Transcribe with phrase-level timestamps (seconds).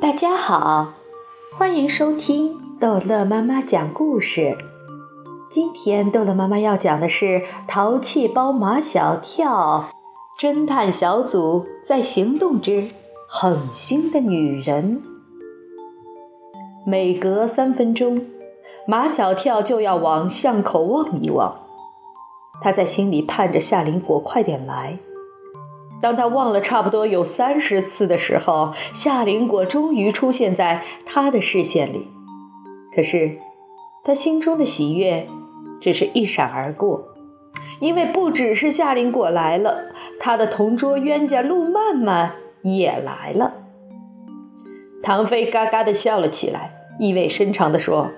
[0.00, 0.92] 大家好，
[1.56, 4.56] 欢迎收听逗乐妈妈讲故事。
[5.50, 7.24] 今天逗乐妈妈要讲的是
[7.66, 9.90] 《淘气包马小跳》
[10.40, 12.86] 侦探小组在行动之
[13.28, 15.02] 狠心的女人。
[16.86, 18.24] 每隔三分钟，
[18.86, 21.58] 马小跳就要往巷口望一望，
[22.62, 24.96] 他在心里盼着夏林果快点来。
[26.00, 32.08] 当他忘了差不多有三十次的时候，夏林果终于出现在他的视线里。
[32.94, 33.38] 可是，
[34.04, 35.26] 他心中的喜悦
[35.80, 37.04] 只是一闪而过，
[37.80, 39.86] 因为不只是夏林果来了，
[40.20, 43.54] 他的同桌冤家陆曼曼也来了。
[45.02, 48.10] 唐飞嘎嘎地笑了起来，意味深长地说：“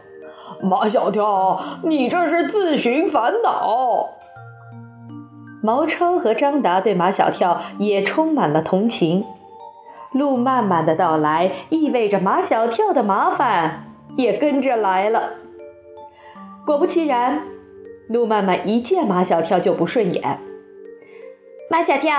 [0.63, 4.09] 马小跳，你这是自寻烦恼。”
[5.63, 9.25] 毛超和张达对马小跳也充满了同情。
[10.13, 13.85] 陆曼曼的到来意味着马小跳的麻烦
[14.17, 15.35] 也跟着来了。
[16.67, 17.43] 果不其然，
[18.09, 20.41] 陆曼曼一见马小跳就不顺眼。
[21.71, 22.13] 马小跳，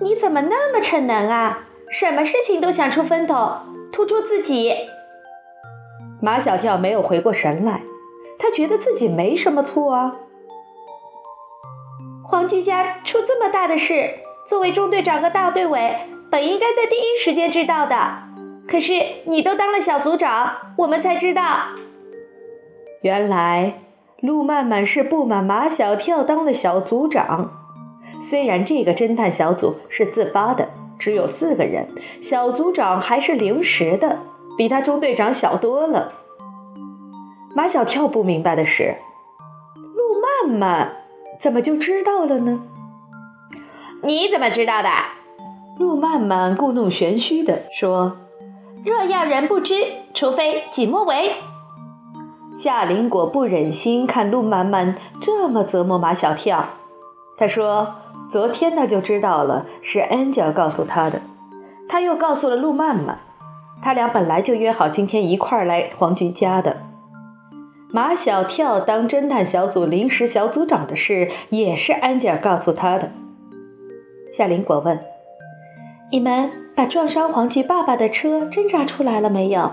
[0.00, 1.66] 你怎么那么逞能啊？
[1.90, 3.52] 什么事情都想出风头，
[3.92, 4.74] 突出自己。
[6.20, 7.82] 马小跳没有回过神来，
[8.38, 10.16] 他觉得自己没什么错啊。
[12.30, 14.10] 黄局家出这么大的事，
[14.46, 15.96] 作为中队长和大队委，
[16.30, 17.96] 本应该在第一时间知道的。
[18.68, 18.92] 可是
[19.24, 21.42] 你都当了小组长，我们才知道。
[23.00, 23.80] 原来
[24.20, 27.50] 陆曼曼是不满马小跳当了小组长。
[28.20, 30.68] 虽然这个侦探小组是自发的，
[30.98, 31.88] 只有四个人，
[32.20, 34.18] 小组长还是临时的，
[34.58, 36.12] 比他中队长小多了。
[37.56, 38.96] 马小跳不明白的是，
[39.74, 41.07] 陆曼曼。
[41.40, 42.60] 怎么就知道了呢？
[44.02, 44.88] 你怎么知道的？
[45.78, 48.16] 陆曼曼故弄玄虚地说
[48.84, 49.74] ：“若要人不知，
[50.12, 51.36] 除非己莫为。”
[52.58, 56.64] 夏林果不忍心看陆曼曼这么折磨马小跳，
[57.36, 57.94] 他说
[58.32, 61.22] ：“昨天他就知道了，是 Angel 告诉他的。
[61.88, 63.20] 他又告诉了陆曼曼，
[63.80, 66.78] 他俩本来就约好今天一块儿来黄菊家的。”
[67.90, 73.10] 马小跳当侦探小组临时小组长的事，也是安吉尔告诉他的。
[74.30, 75.00] 夏林果问
[76.12, 79.72] ：“你们把撞伤黄菊爸爸的车侦查出来了没有？”“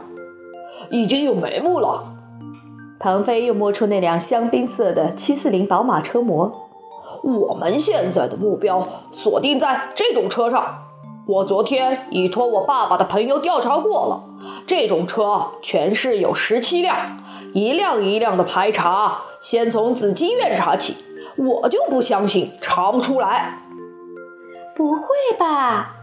[0.92, 2.14] 已经有眉目了。”
[3.02, 6.70] 唐飞又摸出那辆香槟色的七四零宝马车模。
[7.22, 10.84] “我们现在的目标锁定在这种车上。
[11.28, 14.24] 我昨天已托我爸爸的朋友调查过了，
[14.66, 16.96] 这种车全市有十七辆。”
[17.56, 20.98] 一辆一辆的排查，先从紫金院查起。
[21.38, 23.60] 我就不相信查不出来。
[24.76, 25.08] 不会
[25.40, 25.96] 吧？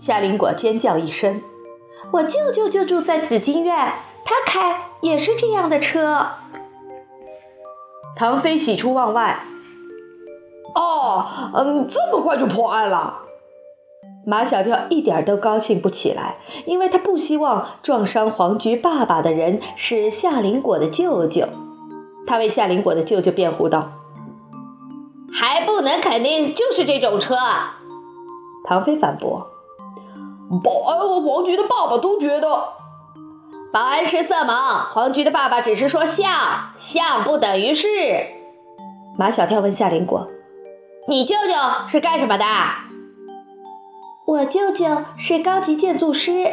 [0.00, 1.40] 夏林果尖叫一声
[2.14, 3.92] ：“我舅舅就住在紫金院，
[4.24, 6.26] 他开也是这样的车。”
[8.18, 9.44] 唐飞喜出望外
[10.74, 11.24] ：“哦，
[11.54, 13.22] 嗯，这么快就破案了？”
[14.26, 16.36] 马小跳一点都高兴不起来，
[16.66, 21.48] 因为他不希望撞伤黄菊爸爸的人是夏林果的舅舅。
[22.26, 23.90] 他为夏林果的舅舅辩护道
[25.32, 27.34] ：“还不能肯定就是这种车。”
[28.68, 29.48] 唐飞反驳
[30.62, 32.48] ：“保安和黄菊的爸爸都觉得，
[33.72, 36.30] 保安是色盲，黄菊的爸爸只是说像，
[36.78, 37.88] 像不等于是。”
[39.18, 40.28] 马小跳问夏林果
[41.08, 41.54] ：“你舅舅
[41.88, 42.44] 是干什么的？”
[44.26, 44.86] 我舅舅
[45.18, 46.52] 是高级建筑师。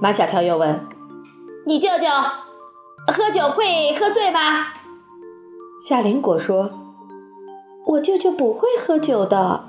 [0.00, 0.80] 马小跳又问
[1.66, 2.06] ：“你舅舅
[3.06, 4.66] 喝酒会喝醉吗？”
[5.86, 6.70] 夏林果说
[7.86, 9.64] ：“我舅舅不会喝酒的。”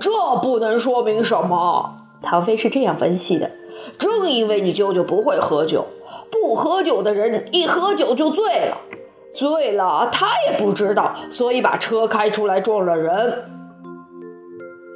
[0.00, 0.10] 这
[0.42, 1.96] 不能说明什么。
[2.22, 3.50] 唐飞是这样分析的：
[3.98, 5.86] 正因为你舅舅不会喝酒，
[6.30, 8.78] 不喝酒的人一喝酒就醉了，
[9.34, 13.61] 醉了他也不知道，所以把车开出来撞了人。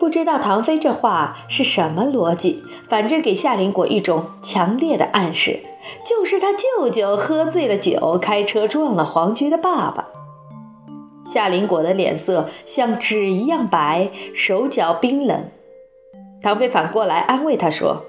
[0.07, 5.59] 不知道唐飞这话是什么逻辑，反正给夏林果一种强烈的暗示，
[6.09, 10.07] 就是他舅舅喝醉了酒，开车撞了黄菊的爸爸。
[11.25, 15.51] 夏林果的脸色像纸一样白，手脚冰冷。
[16.41, 18.05] 唐飞反过来安慰他说：“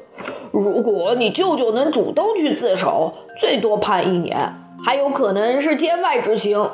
[0.54, 3.12] 如果你舅舅能主动去自首，
[3.42, 4.54] 最多判一年，
[4.86, 6.70] 还有可能是监外执行。”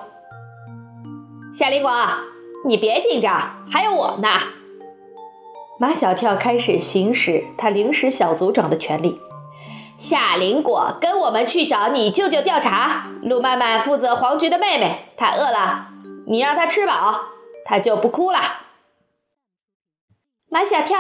[1.56, 1.90] 夏林果，
[2.66, 4.28] 你别紧张，还有我呢。
[5.80, 9.20] 马小跳开始行使他临时小组长的权利。
[9.98, 13.08] 夏林果，跟我们去找你舅舅调查。
[13.24, 15.88] 陆曼曼负责黄菊的妹妹，她饿了，
[16.28, 17.22] 你让她吃饱，
[17.66, 18.40] 她就不哭了。
[20.50, 20.98] 马小跳，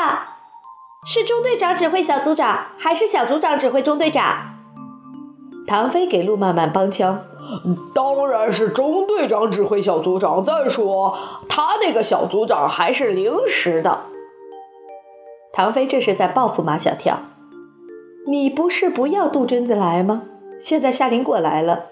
[1.05, 4.55] 是中队长指挥小组长，还是小组长指挥中队长？
[5.67, 7.25] 唐飞给路曼曼帮腔
[7.93, 10.43] ：“当然是中队长指挥小组长。
[10.43, 11.17] 再说，
[11.47, 14.05] 他那个小组长还是临时的。”
[15.53, 17.19] 唐飞这是在报复马小跳
[18.27, 20.23] ：“你不是不要杜真子来吗？
[20.59, 21.85] 现在夏林果来了，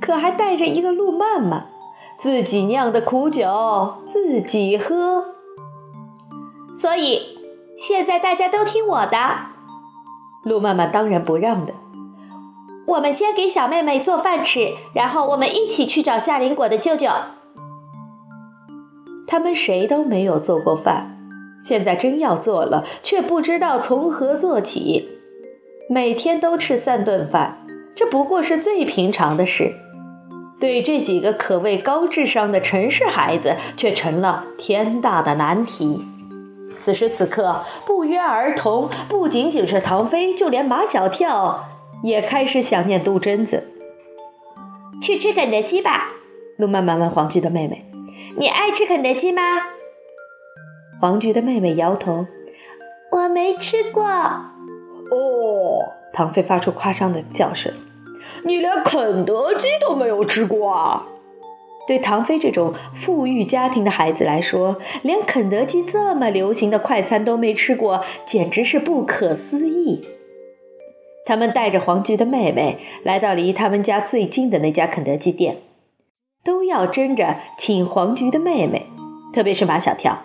[0.00, 1.66] 可还带着一个路曼曼，
[2.18, 5.24] 自己酿的苦酒自己喝，
[6.74, 7.36] 所以。”
[7.80, 9.16] 现在大家都听我的，
[10.42, 11.72] 路曼曼当然不让的。
[12.88, 17.08] 我们先给小妹妹做饭吃，然后我们一起去找夏林果的舅舅。
[19.28, 21.17] 他们谁都没有做过饭，
[21.62, 25.08] 现在真要做了，却不知道从何做起。
[25.90, 29.74] 每天都吃三顿饭，这不过是最平常的事，
[30.60, 36.04] 对这几个可谓高智商的城市孩子，却成了天大的难题。
[36.78, 41.64] 此时此刻，不约而同，不仅仅是唐飞，就连马小跳
[42.02, 43.68] 也开始想念杜真子。
[45.00, 46.12] 去吃肯德基吧，
[46.56, 47.84] 路曼曼问黄菊的妹妹
[48.36, 49.42] ：“你爱吃肯德基吗？”
[51.00, 52.26] 黄菊的妹妹摇头
[53.12, 54.04] ：“我没吃过。”
[55.10, 55.80] 哦，
[56.12, 57.72] 唐飞发出夸张的叫声
[58.44, 61.06] ：“你连肯德基都没有吃过啊！”
[61.88, 70.06] 对唐飞这种富裕家庭的孩子来说，连肯德基这么流行的快餐都没吃过，简直是不可思议。
[71.24, 75.58] 他们带着黄菊的妹妹来到离他们家最近的那家肯德基店，
[76.44, 78.86] 都要争着请黄菊的妹妹，
[79.32, 80.18] 特别是马小跳，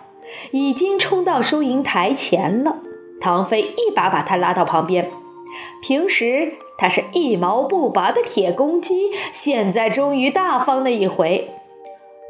[0.52, 2.78] 已经冲到收银台前了。
[3.22, 5.12] 唐飞一把把他拉到旁边。
[5.82, 11.52] 平时他是一毛不拔的铁公鸡，现在终于大方了一回。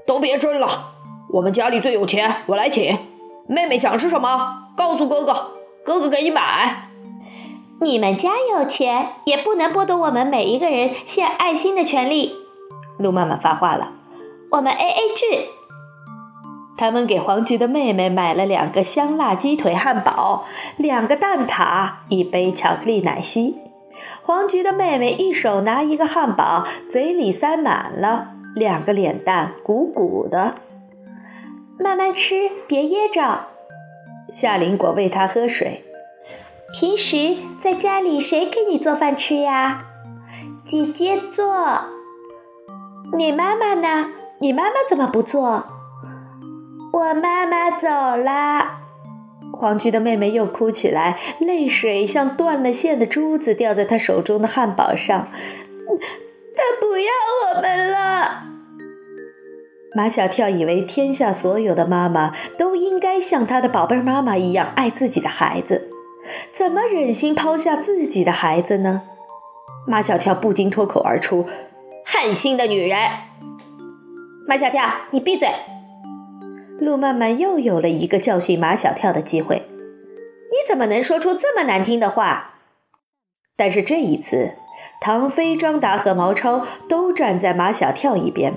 [0.05, 0.93] 都别争了，
[1.31, 2.97] 我们家里最有钱，我来请。
[3.47, 4.63] 妹妹想吃什么？
[4.75, 5.51] 告诉哥哥，
[5.83, 6.89] 哥哥给你买。
[7.79, 12.35] 你们家有钱，也不能剥夺我们每一个人献爱心的权利。
[12.99, 13.91] 陆曼曼发话了，
[14.51, 15.25] 我们 A A 制。
[16.83, 20.43] 他们给黄菊的妹妹买了两个香辣鸡腿汉堡，
[20.75, 23.55] 两个蛋挞，一杯巧克力奶昔。
[24.21, 30.55] 黄菊的妹妹一手拿一个汉堡，嘴里塞满了，两个脸蛋鼓鼓的。
[31.79, 33.47] 慢慢吃，别噎着。
[34.29, 35.85] 夏林果喂她喝水。
[36.73, 39.85] 平时在家里谁给你做饭吃呀？
[40.65, 41.45] 姐姐做。
[43.17, 44.07] 你妈妈呢？
[44.39, 45.63] 你妈妈怎么不做？
[47.03, 48.79] 我妈妈走了，
[49.51, 55.27] 黄菊的妹妹又哭起来，泪水像断了线的珠子掉在她手中的汉堡上。
[56.55, 57.11] 她不要
[57.43, 58.43] 我们了。
[59.93, 65.89] 马小跳以为天下所有的妈妈都应该像他的宝贝妈妈一样爱自己的孩子，
[66.53, 69.01] 怎么忍心抛下自己的孩子呢？
[69.85, 71.45] 马小跳不禁脱口而出
[72.07, 72.97] ：“狠心的女人！”
[74.47, 75.49] 马小跳，你闭嘴。
[76.83, 79.63] 路曼曼又有了一个教训马小跳的机会。
[80.51, 82.55] 你怎么能说出这么难听的话？
[83.55, 84.53] 但是这一次，
[85.01, 88.53] 唐飞、张达和毛超都站在马小跳一边，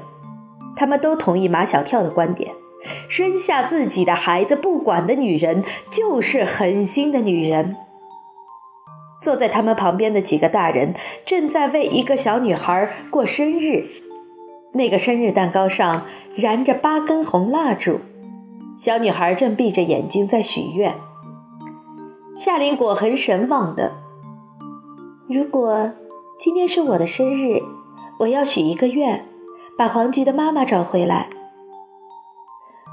[0.76, 2.52] 他们都同意马小跳的观点：
[3.08, 7.76] 生下自己的孩子不管的女人就是狠心的女人。
[9.22, 13.86] 坐在他们旁边的几个大人正在为一个小女孩过生日，
[14.74, 18.00] 那个生日蛋糕上燃着八根红蜡烛。
[18.86, 20.94] 小女孩正闭着眼睛在许愿。
[22.36, 23.96] 夏林果很神往的。
[25.28, 25.90] 如果
[26.38, 27.58] 今天是我的生日，
[28.20, 29.26] 我要许一个愿，
[29.76, 31.28] 把黄菊的妈妈找回来。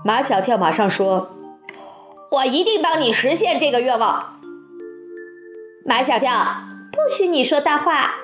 [0.04, 1.30] 马小跳马上说
[2.38, 4.40] ：“我一定帮你实现这个愿望。”
[5.86, 6.34] 马小跳，
[6.92, 8.16] 不许你说大话。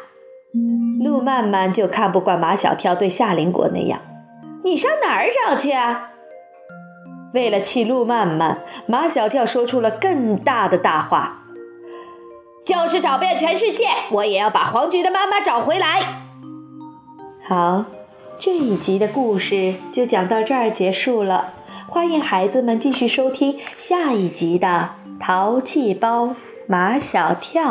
[1.03, 4.01] 路曼曼就看不惯马小跳对夏林果那样，
[4.63, 6.07] 你上哪儿找去啊？
[7.33, 11.43] 为了气路曼曼，马小跳说出了更大的大话
[12.65, 16.23] ：“就是找遍全世界，我也要把黄菊的妈妈找回来。”
[17.47, 17.85] 好，
[18.39, 21.53] 这一集的故事就讲到这儿结束了。
[21.87, 26.35] 欢迎孩子们继续收听下一集的《淘气包
[26.67, 27.63] 马小跳》。